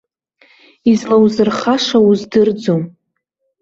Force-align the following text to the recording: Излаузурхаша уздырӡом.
Излаузурхаша 0.91 1.97
уздырӡом. 2.09 2.83